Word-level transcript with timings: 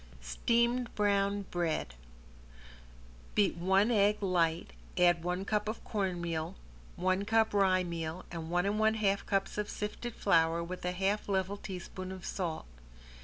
~STEAMED 0.19 0.95
BROWN 0.95 1.43
BREAD~ 1.51 1.93
Beat 3.35 3.55
one 3.55 3.91
egg 3.91 4.17
light, 4.23 4.73
add 4.97 5.23
one 5.23 5.45
cup 5.45 5.67
of 5.69 5.83
cornmeal, 5.83 6.55
one 6.95 7.23
cup 7.23 7.53
rye 7.53 7.83
meal 7.83 8.25
and 8.31 8.49
one 8.49 8.65
and 8.65 8.79
one 8.79 8.95
half 8.95 9.23
cups 9.27 9.59
of 9.59 9.69
flour 9.69 9.69
sifted 9.77 10.67
with 10.67 10.83
a 10.85 10.91
half 10.91 11.29
level 11.29 11.55
teaspoon 11.55 12.11
of 12.11 12.25
salt. 12.25 12.65